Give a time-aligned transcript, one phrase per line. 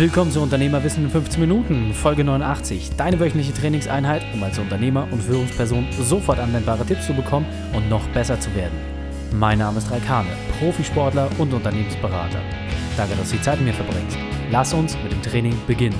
[0.00, 2.92] Willkommen zu Unternehmerwissen in 15 Minuten, Folge 89.
[2.96, 8.08] Deine wöchentliche Trainingseinheit, um als Unternehmer und Führungsperson sofort anwendbare Tipps zu bekommen und noch
[8.14, 8.78] besser zu werden.
[9.30, 12.40] Mein Name ist Raikane, Profisportler und Unternehmensberater.
[12.96, 14.16] Danke, dass du die Zeit mit mir verbringst.
[14.50, 15.98] Lass uns mit dem Training beginnen.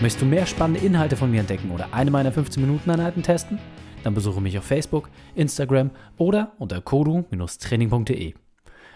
[0.00, 3.60] Möchtest du mehr spannende Inhalte von mir entdecken oder eine meiner 15-Minuten-Einheiten testen?
[4.02, 8.34] Dann besuche mich auf Facebook, Instagram oder unter kodu-training.de.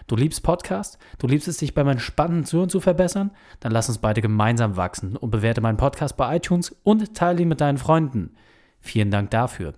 [0.07, 0.97] Du liebst Podcast?
[1.17, 3.31] Du liebst es, dich bei meinen spannenden Zuhören zu verbessern?
[3.59, 7.47] Dann lass uns beide gemeinsam wachsen und bewerte meinen Podcast bei iTunes und teile ihn
[7.47, 8.35] mit deinen Freunden.
[8.79, 9.73] Vielen Dank dafür.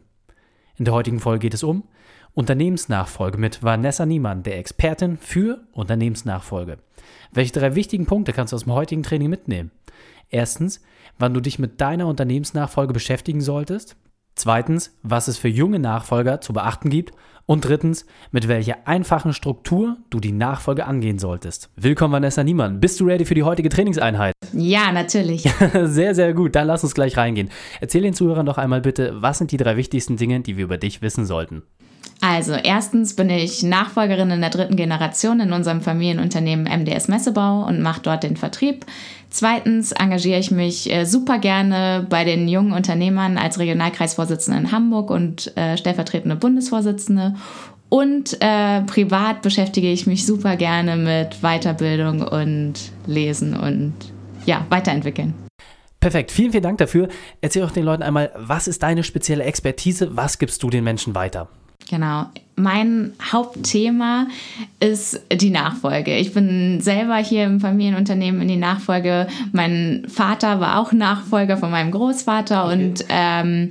[0.76, 1.84] In der heutigen Folge geht es um
[2.34, 6.80] Unternehmensnachfolge mit Vanessa Niemann, der Expertin für Unternehmensnachfolge.
[7.32, 9.72] Welche drei wichtigen Punkte kannst du aus dem heutigen Training mitnehmen?
[10.30, 10.82] Erstens,
[11.20, 13.96] wann du dich mit deiner Unternehmensnachfolge beschäftigen solltest.
[14.36, 17.14] Zweitens, was es für junge Nachfolger zu beachten gibt.
[17.46, 21.70] Und drittens, mit welcher einfachen Struktur du die Nachfolge angehen solltest.
[21.76, 22.80] Willkommen, Vanessa Niemann.
[22.80, 24.34] Bist du ready für die heutige Trainingseinheit?
[24.54, 25.44] Ja, natürlich.
[25.84, 26.56] sehr, sehr gut.
[26.56, 27.50] Dann lass uns gleich reingehen.
[27.82, 30.78] Erzähl den Zuhörern doch einmal bitte, was sind die drei wichtigsten Dinge, die wir über
[30.78, 31.64] dich wissen sollten?
[32.26, 37.82] Also, erstens bin ich Nachfolgerin in der dritten Generation in unserem Familienunternehmen MDS Messebau und
[37.82, 38.86] mache dort den Vertrieb.
[39.30, 45.10] Zweitens engagiere ich mich äh, super gerne bei den jungen Unternehmern als Regionalkreisvorsitzende in Hamburg
[45.12, 47.36] und äh, stellvertretende Bundesvorsitzende.
[47.90, 53.94] Und äh, privat beschäftige ich mich super gerne mit Weiterbildung und Lesen und
[54.46, 55.34] ja, weiterentwickeln.
[56.00, 57.10] Perfekt, vielen, vielen Dank dafür.
[57.42, 60.16] Erzähl auch den Leuten einmal, was ist deine spezielle Expertise?
[60.16, 61.50] Was gibst du den Menschen weiter?
[61.90, 62.26] Genau.
[62.56, 64.28] Mein Hauptthema
[64.80, 66.16] ist die Nachfolge.
[66.18, 69.28] Ich bin selber hier im Familienunternehmen in die Nachfolge.
[69.52, 72.74] Mein Vater war auch Nachfolger von meinem Großvater okay.
[72.74, 73.70] und ähm,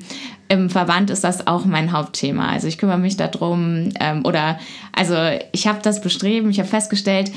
[0.49, 2.49] im Verband ist das auch mein Hauptthema.
[2.49, 4.59] Also ich kümmere mich darum ähm, oder
[4.93, 5.15] also
[5.53, 7.31] ich habe das bestreben, ich habe festgestellt,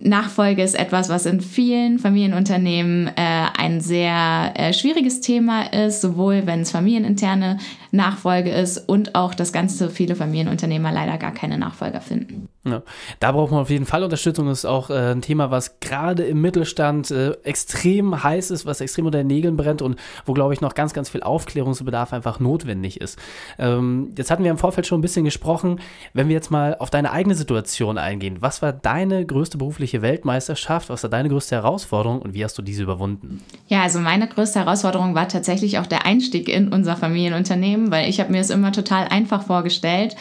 [0.00, 6.46] Nachfolge ist etwas, was in vielen Familienunternehmen äh, ein sehr äh, schwieriges Thema ist, sowohl
[6.46, 7.58] wenn es familieninterne
[7.90, 12.48] Nachfolge ist und auch, dass ganz so viele Familienunternehmer leider gar keine Nachfolger finden.
[12.64, 12.82] Ja,
[13.20, 14.46] da braucht man auf jeden Fall Unterstützung.
[14.46, 18.80] Das ist auch äh, ein Thema, was gerade im Mittelstand äh, extrem heiß ist, was
[18.80, 22.40] extrem unter den Nägeln brennt und wo, glaube ich, noch ganz, ganz viel Aufklärungsbedarf einfach
[22.40, 23.18] notwendig ist.
[23.58, 25.80] Ähm, jetzt hatten wir im Vorfeld schon ein bisschen gesprochen.
[26.12, 30.90] Wenn wir jetzt mal auf deine eigene Situation eingehen, was war deine größte berufliche Weltmeisterschaft?
[30.90, 33.42] Was war deine größte Herausforderung und wie hast du diese überwunden?
[33.68, 38.20] Ja, also meine größte Herausforderung war tatsächlich auch der Einstieg in unser Familienunternehmen, weil ich
[38.20, 40.16] habe mir es immer total einfach vorgestellt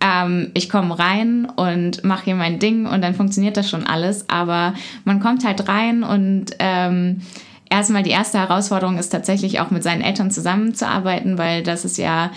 [0.00, 4.28] ähm, ich komme rein und mache hier mein Ding und dann funktioniert das schon alles.
[4.28, 7.20] Aber man kommt halt rein und ähm,
[7.68, 12.30] erstmal die erste Herausforderung ist tatsächlich auch mit seinen Eltern zusammenzuarbeiten, weil das ist ja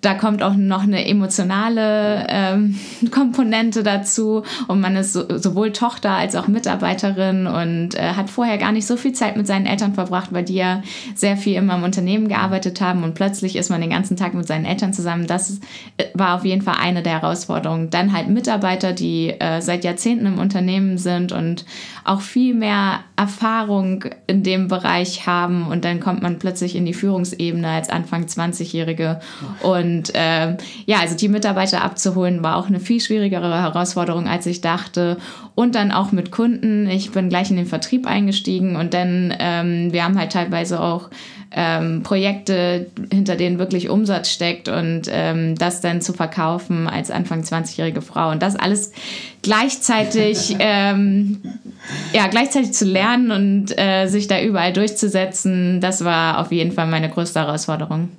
[0.00, 2.78] da kommt auch noch eine emotionale ähm,
[3.10, 8.58] Komponente dazu und man ist so, sowohl Tochter als auch Mitarbeiterin und äh, hat vorher
[8.58, 10.82] gar nicht so viel Zeit mit seinen Eltern verbracht, weil die ja
[11.14, 14.46] sehr viel immer im Unternehmen gearbeitet haben und plötzlich ist man den ganzen Tag mit
[14.46, 15.26] seinen Eltern zusammen.
[15.26, 15.60] Das
[15.96, 17.90] äh, war auf jeden Fall eine der Herausforderungen.
[17.90, 21.64] Dann halt Mitarbeiter, die äh, seit Jahrzehnten im Unternehmen sind und
[22.04, 26.94] auch viel mehr Erfahrung in dem Bereich haben und dann kommt man plötzlich in die
[26.94, 29.18] Führungsebene als Anfang 20-Jährige
[29.62, 30.56] und äh,
[30.86, 35.16] ja, also die Mitarbeiter abzuholen war auch eine viel schwierigere Herausforderung, als ich dachte.
[35.56, 36.88] Und dann auch mit Kunden.
[36.88, 41.10] Ich bin gleich in den Vertrieb eingestiegen und dann, ähm, wir haben halt teilweise auch
[41.50, 47.40] ähm, Projekte, hinter denen wirklich Umsatz steckt und ähm, das dann zu verkaufen als Anfang
[47.40, 48.92] 20-jährige Frau und das alles
[49.48, 51.40] gleichzeitig, ähm,
[52.12, 56.86] ja, gleichzeitig zu lernen und äh, sich da überall durchzusetzen, das war auf jeden Fall
[56.86, 58.10] meine größte Herausforderung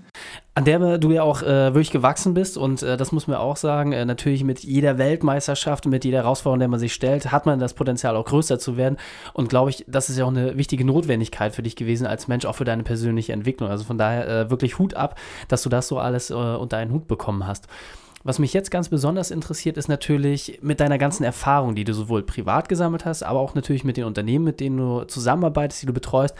[0.56, 3.56] an der du ja auch äh, wirklich gewachsen bist und äh, das muss man auch
[3.56, 7.46] sagen, äh, natürlich mit jeder Weltmeisterschaft und mit jeder Herausforderung, der man sich stellt, hat
[7.46, 8.98] man das Potenzial auch größer zu werden
[9.34, 12.44] und glaube ich, das ist ja auch eine wichtige Notwendigkeit für dich gewesen als Mensch,
[12.44, 13.70] auch für deine persönliche Entwicklung.
[13.70, 15.18] Also von daher äh, wirklich Hut ab,
[15.48, 17.68] dass du das so alles äh, unter einen Hut bekommen hast.
[18.24, 22.24] Was mich jetzt ganz besonders interessiert, ist natürlich mit deiner ganzen Erfahrung, die du sowohl
[22.24, 25.94] privat gesammelt hast, aber auch natürlich mit den Unternehmen, mit denen du zusammenarbeitest, die du
[25.94, 26.36] betreust.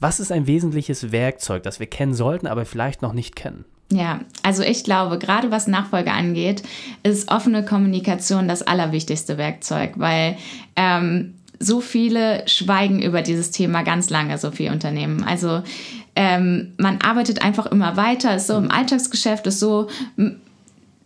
[0.00, 3.64] Was ist ein wesentliches Werkzeug, das wir kennen sollten, aber vielleicht noch nicht kennen?
[3.92, 6.62] Ja, also ich glaube, gerade was Nachfolge angeht,
[7.02, 10.36] ist offene Kommunikation das allerwichtigste Werkzeug, weil
[10.76, 15.24] ähm, so viele schweigen über dieses Thema ganz lange, so viele Unternehmen.
[15.24, 15.62] Also
[16.16, 19.88] ähm, man arbeitet einfach immer weiter, ist so im Alltagsgeschäft, ist so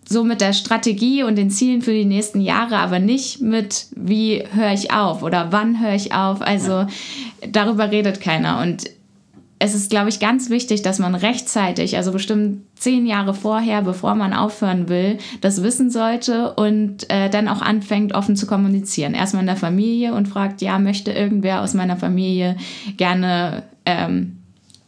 [0.08, 4.44] so mit der Strategie und den Zielen für die nächsten Jahre, aber nicht mit, wie
[4.52, 6.42] höre ich auf oder wann höre ich auf.
[6.42, 6.86] Also
[7.48, 8.60] darüber redet keiner.
[8.60, 8.84] Und
[9.58, 14.14] es ist, glaube ich, ganz wichtig, dass man rechtzeitig, also bestimmt zehn Jahre vorher, bevor
[14.14, 19.14] man aufhören will, das wissen sollte und äh, dann auch anfängt, offen zu kommunizieren.
[19.14, 22.56] Erstmal in der Familie und fragt, ja, möchte irgendwer aus meiner Familie
[22.98, 24.33] gerne ähm,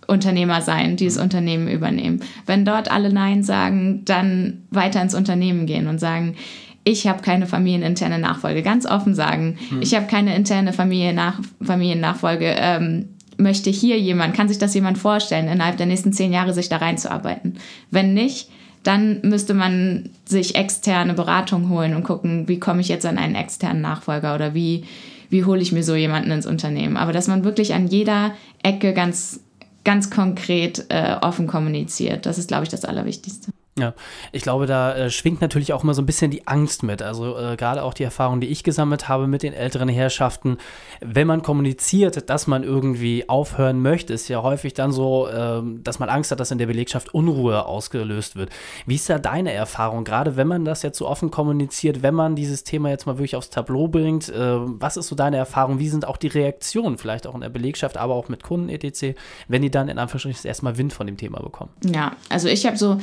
[0.07, 2.21] Unternehmer sein, dieses Unternehmen übernehmen.
[2.47, 6.37] Wenn dort alle Nein sagen, dann weiter ins Unternehmen gehen und sagen,
[6.85, 8.63] ich habe keine familieninterne Nachfolge.
[8.63, 9.83] Ganz offen sagen, hm.
[9.83, 12.55] ich habe keine interne Familiennach Familiennachfolge.
[12.59, 13.09] Ähm,
[13.39, 16.77] möchte hier jemand, kann sich das jemand vorstellen, innerhalb der nächsten zehn Jahre sich da
[16.77, 17.59] reinzuarbeiten?
[17.91, 18.49] Wenn nicht,
[18.83, 23.35] dann müsste man sich externe Beratung holen und gucken, wie komme ich jetzt an einen
[23.35, 24.85] externen Nachfolger oder wie,
[25.29, 26.97] wie hole ich mir so jemanden ins Unternehmen.
[26.97, 28.33] Aber dass man wirklich an jeder
[28.63, 29.41] Ecke ganz,
[29.87, 33.53] ganz konkret äh, offen kommuniziert, das ist, glaube ich, das Allerwichtigste.
[33.79, 33.93] Ja,
[34.33, 37.03] ich glaube, da äh, schwingt natürlich auch immer so ein bisschen die Angst mit.
[37.03, 40.57] Also äh, gerade auch die Erfahrung, die ich gesammelt habe mit den älteren Herrschaften.
[41.03, 45.99] Wenn man kommuniziert, dass man irgendwie aufhören möchte, ist ja häufig dann so, äh, dass
[45.99, 48.49] man Angst hat, dass in der Belegschaft Unruhe ausgelöst wird.
[48.87, 52.35] Wie ist da deine Erfahrung, gerade wenn man das jetzt so offen kommuniziert, wenn man
[52.35, 54.31] dieses Thema jetzt mal wirklich aufs Tableau bringt?
[54.31, 55.79] Äh, was ist so deine Erfahrung?
[55.79, 59.19] Wie sind auch die Reaktionen, vielleicht auch in der Belegschaft, aber auch mit Kunden etc.,
[59.49, 61.73] wenn die dann in Anführungsstrichen erstmal Wind von dem Thema bekommen?
[61.85, 62.99] Ja, also ich habe so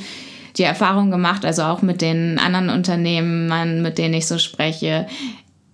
[0.56, 5.06] die Erfahrung gemacht, also auch mit den anderen Unternehmen, mit denen ich so spreche.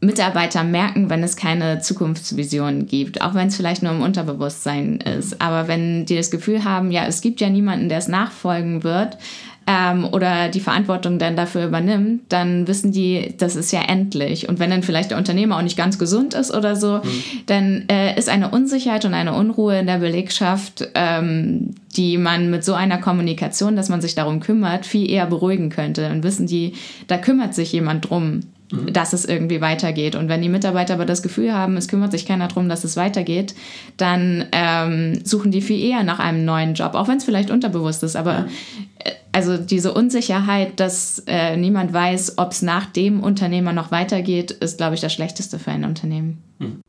[0.02, 5.42] Mitarbeiter merken, wenn es keine Zukunftsvision gibt, auch wenn es vielleicht nur im Unterbewusstsein ist.
[5.42, 9.18] Aber wenn die das Gefühl haben, ja, es gibt ja niemanden, der es nachfolgen wird,
[9.70, 14.48] ähm, oder die Verantwortung dann dafür übernimmt, dann wissen die, das ist ja endlich.
[14.48, 17.22] Und wenn dann vielleicht der Unternehmer auch nicht ganz gesund ist oder so, mhm.
[17.46, 22.64] dann äh, ist eine Unsicherheit und eine Unruhe in der Belegschaft, ähm, die man mit
[22.64, 26.02] so einer Kommunikation, dass man sich darum kümmert, viel eher beruhigen könnte.
[26.02, 26.72] Dann wissen die,
[27.06, 28.40] da kümmert sich jemand drum
[28.70, 28.92] mhm.
[28.92, 30.14] dass es irgendwie weitergeht.
[30.14, 32.96] Und wenn die Mitarbeiter aber das Gefühl haben, es kümmert sich keiner darum, dass es
[32.96, 33.54] weitergeht,
[33.96, 38.02] dann ähm, suchen die viel eher nach einem neuen Job, auch wenn es vielleicht unterbewusst
[38.02, 38.16] ist.
[38.16, 38.46] Aber
[38.98, 44.50] äh, also diese Unsicherheit, dass äh, niemand weiß, ob es nach dem Unternehmer noch weitergeht,
[44.50, 46.42] ist, glaube ich, das Schlechteste für ein Unternehmen.
[46.58, 46.80] Mhm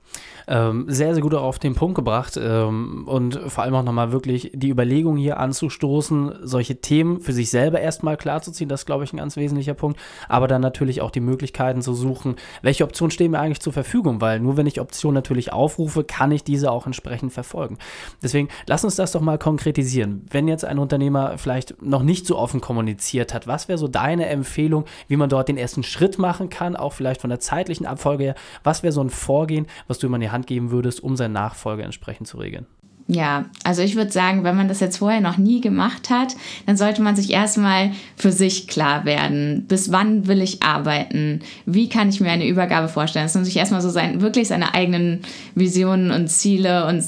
[0.51, 4.51] ähm, sehr, sehr gut auf den Punkt gebracht ähm, und vor allem auch nochmal wirklich
[4.53, 9.13] die Überlegung hier anzustoßen, solche Themen für sich selber erstmal klarzuziehen, das ist, glaube ich,
[9.13, 13.31] ein ganz wesentlicher Punkt, aber dann natürlich auch die Möglichkeiten zu suchen, welche Optionen stehen
[13.31, 16.85] mir eigentlich zur Verfügung, weil nur wenn ich Optionen natürlich aufrufe, kann ich diese auch
[16.85, 17.77] entsprechend verfolgen.
[18.21, 20.25] Deswegen lass uns das doch mal konkretisieren.
[20.29, 24.25] Wenn jetzt ein Unternehmer vielleicht noch nicht so offen kommuniziert hat, was wäre so deine
[24.25, 28.25] Empfehlung, wie man dort den ersten Schritt machen kann, auch vielleicht von der zeitlichen Abfolge
[28.25, 31.15] her, was wäre so ein Vorgehen, was du immer in die Hand geben würdest, um
[31.15, 32.67] seine Nachfolge entsprechend zu regeln?
[33.13, 36.33] Ja, also ich würde sagen, wenn man das jetzt vorher noch nie gemacht hat,
[36.65, 39.65] dann sollte man sich erstmal für sich klar werden.
[39.67, 41.41] Bis wann will ich arbeiten?
[41.65, 43.25] Wie kann ich mir eine Übergabe vorstellen?
[43.25, 45.23] Dass man sich erstmal so sein, wirklich seine eigenen
[45.55, 47.03] Visionen und Ziele und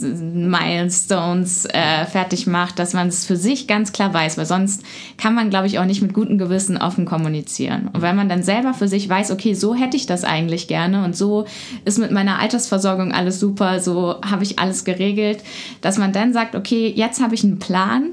[0.49, 4.83] Milestones äh, fertig macht, dass man es für sich ganz klar weiß, weil sonst
[5.17, 7.87] kann man, glaube ich, auch nicht mit gutem Gewissen offen kommunizieren.
[7.93, 11.05] Und wenn man dann selber für sich weiß, okay, so hätte ich das eigentlich gerne
[11.05, 11.45] und so
[11.85, 15.41] ist mit meiner Altersversorgung alles super, so habe ich alles geregelt,
[15.93, 18.09] dass man dann sagt, okay, jetzt habe ich einen Plan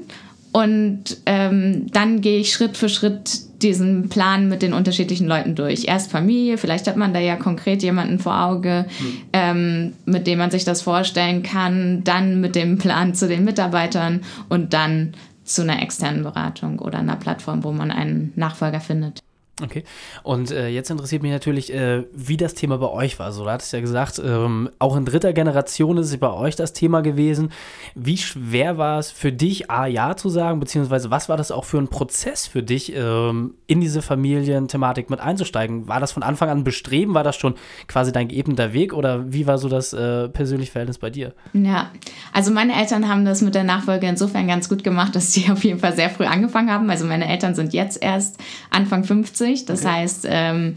[0.51, 5.85] und ähm, dann gehe ich Schritt für Schritt diesen Plan mit den unterschiedlichen Leuten durch.
[5.85, 9.17] Erst Familie, vielleicht hat man da ja konkret jemanden vor Auge, mhm.
[9.33, 14.21] ähm, mit dem man sich das vorstellen kann, dann mit dem Plan zu den Mitarbeitern
[14.47, 19.21] und dann zu einer externen Beratung oder einer Plattform, wo man einen Nachfolger findet.
[19.59, 19.83] Okay.
[20.23, 23.31] Und äh, jetzt interessiert mich natürlich, äh, wie das Thema bei euch war.
[23.31, 26.73] So, du hattest ja gesagt, ähm, auch in dritter Generation ist es bei euch das
[26.73, 27.51] Thema gewesen.
[27.93, 31.65] Wie schwer war es für dich, A, Ja zu sagen, beziehungsweise was war das auch
[31.65, 35.87] für ein Prozess für dich, ähm, in diese Familienthematik mit einzusteigen?
[35.87, 37.13] War das von Anfang an bestreben?
[37.13, 37.55] War das schon
[37.87, 41.33] quasi dein geebneter Weg oder wie war so das äh, persönliche Verhältnis bei dir?
[41.53, 41.91] Ja,
[42.33, 45.63] also meine Eltern haben das mit der Nachfolge insofern ganz gut gemacht, dass sie auf
[45.63, 46.89] jeden Fall sehr früh angefangen haben.
[46.89, 48.37] Also meine Eltern sind jetzt erst
[48.71, 49.65] Anfang 50 50.
[49.65, 49.89] Das okay.
[49.89, 50.73] heißt, ähm,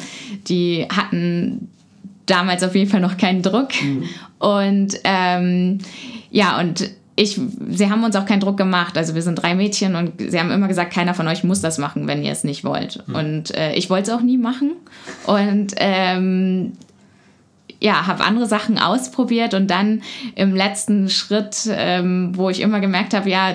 [0.48, 1.68] die hatten
[2.26, 3.70] damals auf jeden Fall noch keinen Druck.
[3.82, 4.04] Mhm.
[4.38, 5.78] Und ähm,
[6.30, 8.96] ja, und ich, sie haben uns auch keinen Druck gemacht.
[8.96, 11.78] Also wir sind drei Mädchen und sie haben immer gesagt, keiner von euch muss das
[11.78, 13.06] machen, wenn ihr es nicht wollt.
[13.06, 13.14] Mhm.
[13.14, 14.72] Und äh, ich wollte es auch nie machen.
[15.26, 16.72] Und ähm,
[17.80, 20.02] ja, habe andere Sachen ausprobiert und dann
[20.34, 23.54] im letzten Schritt, ähm, wo ich immer gemerkt habe, ja,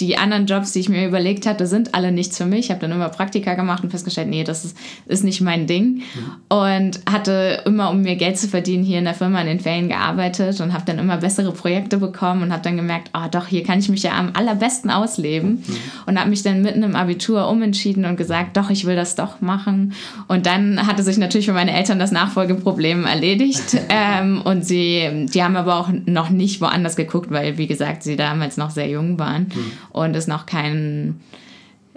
[0.00, 2.66] die anderen Jobs, die ich mir überlegt hatte, sind alle nichts für mich.
[2.66, 4.76] Ich habe dann immer Praktika gemacht und festgestellt, nee, das ist,
[5.06, 5.96] ist nicht mein Ding.
[5.96, 6.02] Mhm.
[6.48, 9.88] Und hatte immer, um mir Geld zu verdienen, hier in der Firma in den Ferien
[9.88, 13.64] gearbeitet und habe dann immer bessere Projekte bekommen und habe dann gemerkt, oh doch, hier
[13.64, 15.64] kann ich mich ja am allerbesten ausleben.
[15.66, 15.76] Mhm.
[16.06, 19.40] Und habe mich dann mitten im Abitur umentschieden und gesagt, doch, ich will das doch
[19.40, 19.94] machen.
[20.28, 23.76] Und dann hatte sich natürlich für meine Eltern das Nachfolgeproblem erledigt.
[23.88, 28.16] ähm, und sie, die haben aber auch noch nicht woanders geguckt, weil, wie gesagt, sie
[28.16, 29.48] damals noch sehr jung waren.
[29.54, 31.20] Mhm und es noch kein,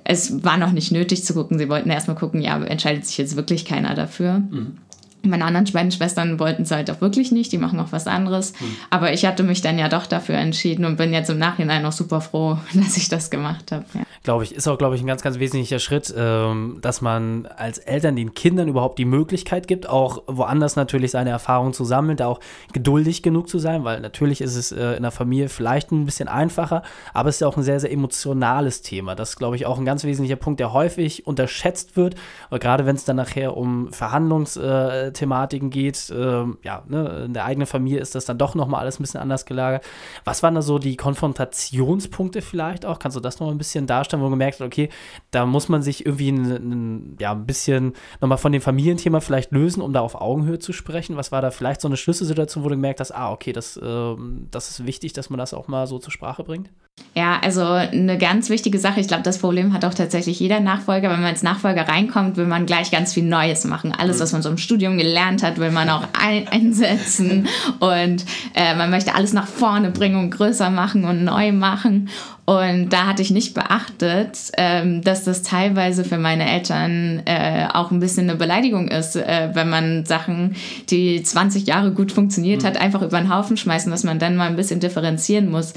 [0.03, 1.57] es war noch nicht nötig zu gucken.
[1.57, 4.39] Sie wollten erstmal gucken, ja, entscheidet sich jetzt wirklich keiner dafür.
[4.39, 4.77] Mhm.
[5.23, 8.53] Meine anderen beiden Schwestern wollten es halt auch wirklich nicht, die machen auch was anderes.
[8.59, 8.75] Mhm.
[8.89, 11.91] Aber ich hatte mich dann ja doch dafür entschieden und bin jetzt im Nachhinein auch
[11.91, 13.85] super froh, dass ich das gemacht habe.
[13.93, 17.47] Ja glaube ich, ist auch, glaube ich, ein ganz, ganz wesentlicher Schritt, ähm, dass man
[17.47, 22.17] als Eltern den Kindern überhaupt die Möglichkeit gibt, auch woanders natürlich seine Erfahrungen zu sammeln,
[22.17, 22.39] da auch
[22.71, 26.27] geduldig genug zu sein, weil natürlich ist es äh, in der Familie vielleicht ein bisschen
[26.27, 29.15] einfacher, aber es ist ja auch ein sehr, sehr emotionales Thema.
[29.15, 32.15] Das ist, glaube ich, auch ein ganz wesentlicher Punkt, der häufig unterschätzt wird,
[32.51, 37.67] gerade wenn es dann nachher um Verhandlungsthematiken äh, geht, äh, ja, ne, in der eigenen
[37.67, 39.83] Familie ist das dann doch nochmal alles ein bisschen anders gelagert.
[40.25, 42.99] Was waren da so die Konfrontationspunkte vielleicht auch?
[42.99, 44.01] Kannst du das noch ein bisschen darstellen?
[44.01, 44.89] darstellen, wo man gemerkt hat, okay,
[45.31, 49.51] da muss man sich irgendwie ein, ein, ja, ein bisschen nochmal von dem Familienthema vielleicht
[49.51, 51.15] lösen, um da auf Augenhöhe zu sprechen?
[51.17, 54.15] Was war da vielleicht so eine Schlüsselsituation, wo du gemerkt hast, ah, okay, das, äh,
[54.51, 56.69] das ist wichtig, dass man das auch mal so zur Sprache bringt?
[57.13, 59.01] Ja, also eine ganz wichtige Sache.
[59.01, 61.09] Ich glaube, das Problem hat auch tatsächlich jeder Nachfolger.
[61.09, 63.93] Wenn man als Nachfolger reinkommt, will man gleich ganz viel Neues machen.
[63.93, 64.21] Alles, mhm.
[64.21, 67.49] was man so im Studium gelernt hat, will man auch ein einsetzen.
[67.79, 68.23] Und
[68.55, 72.09] äh, man möchte alles nach vorne bringen und größer machen und neu machen.
[72.45, 77.91] Und da hatte ich nicht beachtet, ähm, dass das teilweise für meine Eltern äh, auch
[77.91, 80.55] ein bisschen eine Beleidigung ist, äh, wenn man Sachen,
[80.89, 82.67] die 20 Jahre gut funktioniert mhm.
[82.67, 85.73] hat, einfach über den Haufen schmeißen, dass man dann mal ein bisschen differenzieren muss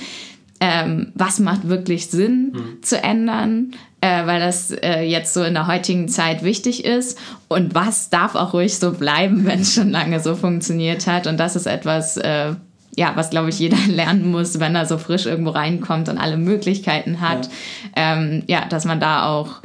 [0.60, 2.82] ähm, was macht wirklich Sinn mhm.
[2.82, 7.18] zu ändern, äh, weil das äh, jetzt so in der heutigen Zeit wichtig ist
[7.48, 11.26] und was darf auch ruhig so bleiben, wenn es schon lange so funktioniert hat.
[11.26, 12.54] Und das ist etwas, äh,
[12.96, 16.36] ja, was glaube ich jeder lernen muss, wenn er so frisch irgendwo reinkommt und alle
[16.36, 17.48] Möglichkeiten hat.
[17.96, 19.62] Ja, ähm, ja dass man da auch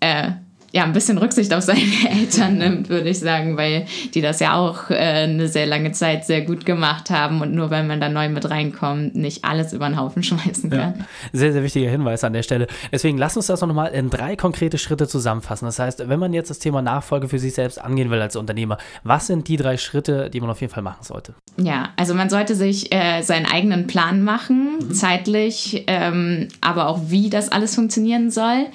[0.00, 0.30] äh,
[0.74, 4.56] ja, ein bisschen Rücksicht auf seine Eltern nimmt, würde ich sagen, weil die das ja
[4.56, 8.08] auch äh, eine sehr lange Zeit sehr gut gemacht haben und nur weil man da
[8.08, 10.94] neu mit reinkommt, nicht alles über den Haufen schmeißen kann.
[10.98, 11.04] Ja.
[11.32, 12.66] Sehr, sehr wichtiger Hinweis an der Stelle.
[12.90, 15.66] Deswegen lass uns das noch mal in drei konkrete Schritte zusammenfassen.
[15.66, 18.78] Das heißt, wenn man jetzt das Thema Nachfolge für sich selbst angehen will als Unternehmer,
[19.04, 21.34] was sind die drei Schritte, die man auf jeden Fall machen sollte?
[21.56, 24.92] Ja, also man sollte sich äh, seinen eigenen Plan machen, mhm.
[24.92, 28.66] zeitlich, ähm, aber auch wie das alles funktionieren soll.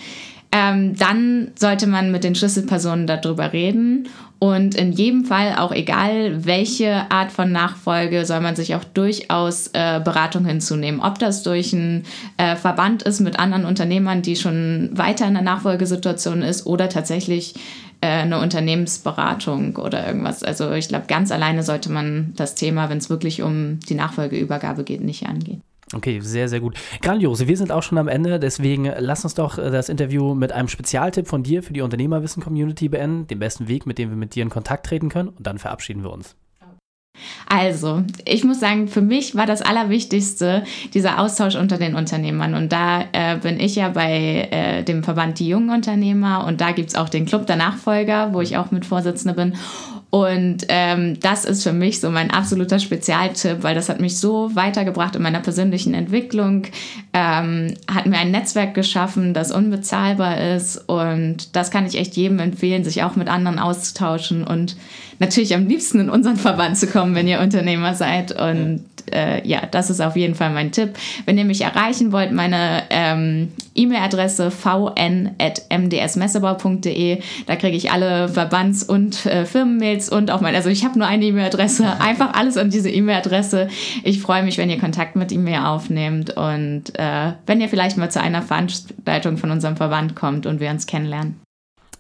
[0.51, 6.45] Ähm, dann sollte man mit den Schlüsselpersonen darüber reden und in jedem Fall, auch egal
[6.45, 11.01] welche Art von Nachfolge, soll man sich auch durchaus äh, Beratung hinzunehmen.
[11.01, 12.05] Ob das durch einen
[12.37, 17.55] äh, Verband ist mit anderen Unternehmern, die schon weiter in der Nachfolgesituation ist, oder tatsächlich
[17.99, 20.41] äh, eine Unternehmensberatung oder irgendwas.
[20.41, 24.85] Also ich glaube, ganz alleine sollte man das Thema, wenn es wirklich um die Nachfolgeübergabe
[24.85, 25.61] geht, nicht angehen.
[25.93, 26.77] Okay, sehr, sehr gut.
[27.01, 27.48] Grandios.
[27.48, 30.67] Wir sind auch schon am Ende, deswegen lass uns doch äh, das Interview mit einem
[30.67, 34.43] Spezialtipp von dir für die Unternehmerwissen-Community beenden, den besten Weg, mit dem wir mit dir
[34.43, 36.36] in Kontakt treten können und dann verabschieden wir uns.
[37.48, 42.53] Also, ich muss sagen, für mich war das Allerwichtigste dieser Austausch unter den Unternehmern.
[42.53, 46.72] Und da äh, bin ich ja bei äh, dem Verband Die Jungen Unternehmer und da
[46.72, 49.55] gibt es auch den Club der Nachfolger, wo ich auch mit Vorsitzende bin.
[50.11, 54.55] Und ähm, das ist für mich so mein absoluter Spezialtipp, weil das hat mich so
[54.55, 56.63] weitergebracht in meiner persönlichen Entwicklung,
[57.13, 60.77] ähm, hat mir ein Netzwerk geschaffen, das unbezahlbar ist.
[60.89, 64.77] Und das kann ich echt jedem empfehlen, sich auch mit anderen auszutauschen und
[65.19, 68.31] natürlich am liebsten in unseren Verband zu kommen, wenn ihr Unternehmer seid.
[68.31, 70.93] Und äh, ja, das ist auf jeden Fall mein Tipp.
[71.25, 77.21] Wenn ihr mich erreichen wollt, meine ähm, E-Mail-Adresse vn.mdsmessebau.de.
[77.45, 81.07] Da kriege ich alle Verbands- und äh, Firmenmails und auch mein, also ich habe nur
[81.07, 83.69] eine E-Mail-Adresse, einfach alles an diese E-Mail-Adresse.
[84.03, 88.11] Ich freue mich, wenn ihr Kontakt mit mir aufnehmt und äh, wenn ihr vielleicht mal
[88.11, 91.39] zu einer Veranstaltung von unserem Verband kommt und wir uns kennenlernen.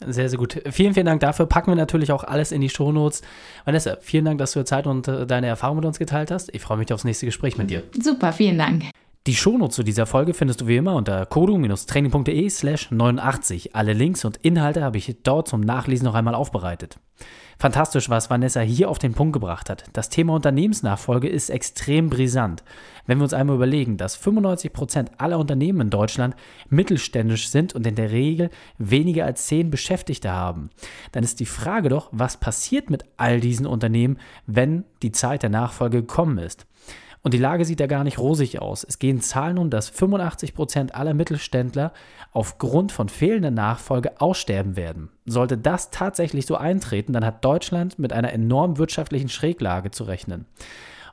[0.05, 0.61] Sehr, sehr gut.
[0.71, 1.45] Vielen, vielen Dank dafür.
[1.45, 3.21] Packen wir natürlich auch alles in die Shownotes.
[3.65, 6.53] Vanessa, vielen Dank, dass du Zeit und äh, deine Erfahrung mit uns geteilt hast.
[6.53, 7.83] Ich freue mich aufs nächste Gespräch mit dir.
[8.01, 8.83] Super, vielen Dank.
[9.27, 13.75] Die Shownotes zu dieser Folge findest du wie immer unter kodu-training.de slash 89.
[13.75, 16.99] Alle Links und Inhalte habe ich dort zum Nachlesen noch einmal aufbereitet.
[17.59, 19.83] Fantastisch, was Vanessa hier auf den Punkt gebracht hat.
[19.91, 22.63] Das Thema Unternehmensnachfolge ist extrem brisant.
[23.05, 26.37] Wenn wir uns einmal überlegen, dass 95 Prozent aller Unternehmen in Deutschland
[26.69, 30.69] mittelständisch sind und in der Regel weniger als 10 Beschäftigte haben,
[31.11, 35.49] dann ist die Frage doch, was passiert mit all diesen Unternehmen, wenn die Zeit der
[35.49, 36.68] Nachfolge gekommen ist?
[37.21, 38.85] Und die Lage sieht ja gar nicht rosig aus.
[38.87, 41.91] Es gehen Zahlen um, dass 85 Prozent aller Mittelständler
[42.31, 45.09] aufgrund von fehlender Nachfolge aussterben werden.
[45.25, 50.45] Sollte das tatsächlich so eintreten, dann hat Deutschland mit einer enormen wirtschaftlichen Schräglage zu rechnen.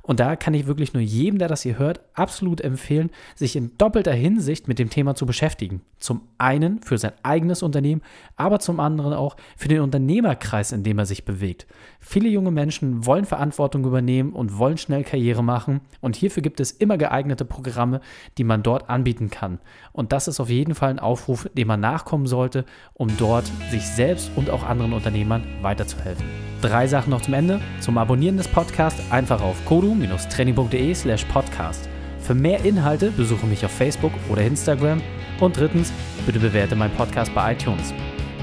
[0.07, 3.77] Und da kann ich wirklich nur jedem, der das hier hört, absolut empfehlen, sich in
[3.77, 5.83] doppelter Hinsicht mit dem Thema zu beschäftigen.
[5.99, 8.03] Zum einen für sein eigenes Unternehmen,
[8.37, 11.67] aber zum anderen auch für den Unternehmerkreis, in dem er sich bewegt.
[11.99, 16.71] Viele junge Menschen wollen Verantwortung übernehmen und wollen schnell Karriere machen und hierfür gibt es
[16.71, 18.01] immer geeignete Programme,
[18.39, 19.59] die man dort anbieten kann.
[19.93, 23.85] Und das ist auf jeden Fall ein Aufruf, dem man nachkommen sollte, um dort sich
[23.85, 26.56] selbst und auch anderen Unternehmern weiterzuhelfen.
[26.67, 27.61] Drei Sachen noch zum Ende.
[27.79, 31.89] Zum Abonnieren des Podcasts einfach auf kodu-training.de slash podcast.
[32.19, 35.01] Für mehr Inhalte besuche mich auf Facebook oder Instagram.
[35.39, 35.93] Und drittens,
[36.27, 37.95] bitte bewerte meinen Podcast bei iTunes.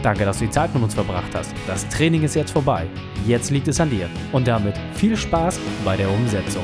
[0.04, 1.54] Danke, dass du die Zeit mit uns verbracht hast.
[1.68, 2.86] Das Training ist jetzt vorbei.
[3.28, 4.10] Jetzt liegt es an dir.
[4.32, 6.64] Und damit viel Spaß bei der Umsetzung.